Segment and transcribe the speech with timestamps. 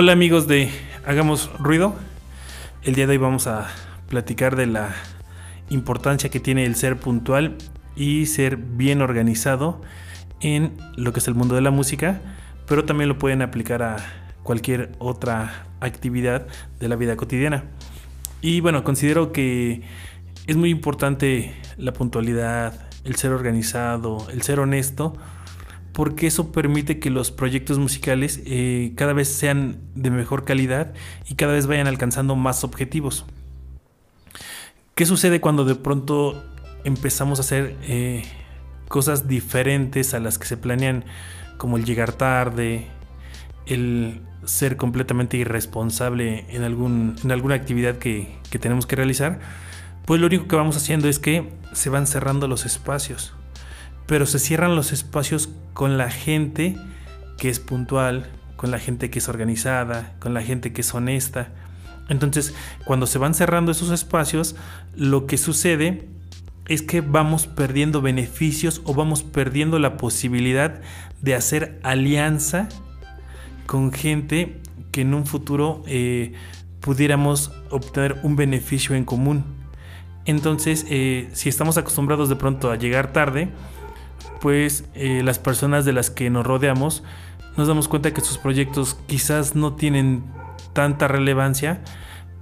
[0.00, 0.70] Hola amigos de
[1.04, 1.92] Hagamos Ruido.
[2.84, 3.66] El día de hoy vamos a
[4.08, 4.94] platicar de la
[5.70, 7.56] importancia que tiene el ser puntual
[7.96, 9.82] y ser bien organizado
[10.38, 12.20] en lo que es el mundo de la música,
[12.68, 13.96] pero también lo pueden aplicar a
[14.44, 16.46] cualquier otra actividad
[16.78, 17.64] de la vida cotidiana.
[18.40, 19.82] Y bueno, considero que
[20.46, 25.16] es muy importante la puntualidad, el ser organizado, el ser honesto,
[25.98, 30.94] porque eso permite que los proyectos musicales eh, cada vez sean de mejor calidad
[31.28, 33.26] y cada vez vayan alcanzando más objetivos.
[34.94, 36.40] ¿Qué sucede cuando de pronto
[36.84, 38.22] empezamos a hacer eh,
[38.86, 41.04] cosas diferentes a las que se planean,
[41.56, 42.86] como el llegar tarde,
[43.66, 49.40] el ser completamente irresponsable en, algún, en alguna actividad que, que tenemos que realizar?
[50.06, 53.34] Pues lo único que vamos haciendo es que se van cerrando los espacios
[54.08, 56.76] pero se cierran los espacios con la gente
[57.36, 58.26] que es puntual,
[58.56, 61.48] con la gente que es organizada, con la gente que es honesta.
[62.08, 62.54] Entonces,
[62.86, 64.56] cuando se van cerrando esos espacios,
[64.96, 66.08] lo que sucede
[66.66, 70.80] es que vamos perdiendo beneficios o vamos perdiendo la posibilidad
[71.20, 72.70] de hacer alianza
[73.66, 74.58] con gente
[74.90, 76.32] que en un futuro eh,
[76.80, 79.44] pudiéramos obtener un beneficio en común.
[80.24, 83.50] Entonces, eh, si estamos acostumbrados de pronto a llegar tarde,
[84.40, 87.02] pues eh, las personas de las que nos rodeamos
[87.56, 90.22] nos damos cuenta que sus proyectos quizás no tienen
[90.72, 91.82] tanta relevancia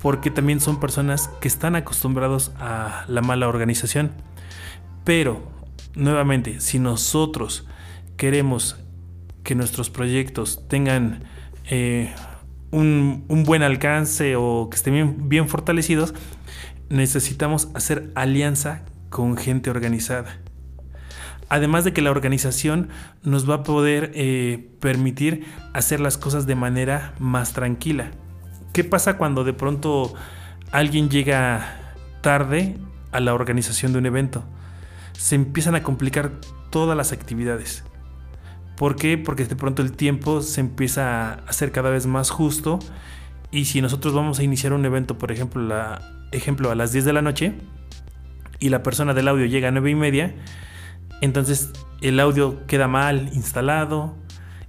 [0.00, 4.10] porque también son personas que están acostumbrados a la mala organización.
[5.04, 5.42] Pero,
[5.94, 7.66] nuevamente, si nosotros
[8.16, 8.76] queremos
[9.44, 11.24] que nuestros proyectos tengan
[11.70, 12.12] eh,
[12.72, 16.14] un, buen alcance o que estén bien fortalecidos,
[16.88, 20.38] necesitamos hacer alianza con gente organizada.
[21.52, 22.88] Además de que la organización
[23.24, 28.10] nos va a poder eh, permitir hacer las cosas de manera más tranquila.
[28.72, 30.14] ¿Qué pasa cuando de pronto
[30.70, 31.92] alguien llega
[32.22, 32.78] tarde
[33.10, 34.44] a la organización de un evento?
[35.12, 36.32] Se empiezan a complicar
[36.70, 37.84] todas las actividades.
[38.78, 39.18] ¿Por qué?
[39.18, 42.78] Porque de pronto el tiempo se empieza a hacer cada vez más justo
[43.50, 45.70] y si nosotros vamos a iniciar un evento, por ejemplo,
[46.30, 47.52] ejemplo a las 10 de la noche
[48.58, 50.34] y la persona del audio llega a 9 y media,
[51.22, 51.70] entonces
[52.02, 54.14] el audio queda mal instalado,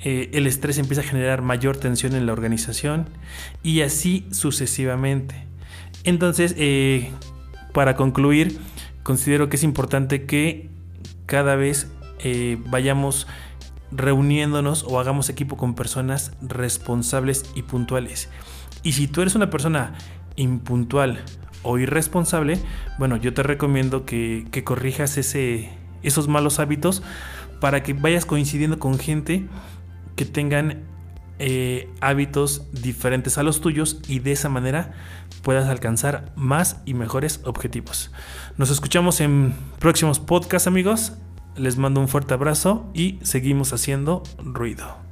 [0.00, 3.06] eh, el estrés empieza a generar mayor tensión en la organización
[3.62, 5.46] y así sucesivamente.
[6.04, 7.10] Entonces, eh,
[7.74, 8.58] para concluir,
[9.02, 10.70] considero que es importante que
[11.26, 13.26] cada vez eh, vayamos
[13.90, 18.30] reuniéndonos o hagamos equipo con personas responsables y puntuales.
[18.82, 19.94] Y si tú eres una persona
[20.36, 21.20] impuntual
[21.62, 22.58] o irresponsable,
[22.98, 27.02] bueno, yo te recomiendo que corrijas ese, esos malos hábitos
[27.60, 29.46] para que vayas coincidiendo con gente
[30.16, 30.84] que tengan
[31.40, 34.92] eh, hábitos diferentes a los tuyos y de esa manera
[35.42, 38.10] puedas alcanzar más y mejores objetivos.
[38.56, 41.12] Nos escuchamos en próximos podcasts amigos.
[41.56, 45.07] Les mando un fuerte abrazo y seguimos haciendo ruido.